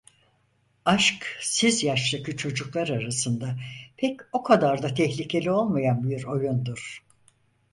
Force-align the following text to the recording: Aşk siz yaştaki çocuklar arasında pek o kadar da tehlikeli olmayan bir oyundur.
Aşk 0.85 1.37
siz 1.41 1.83
yaştaki 1.83 2.37
çocuklar 2.37 2.87
arasında 2.89 3.59
pek 3.97 4.19
o 4.33 4.43
kadar 4.43 4.83
da 4.83 4.93
tehlikeli 4.93 5.51
olmayan 5.51 6.09
bir 6.09 6.23
oyundur. 6.23 7.03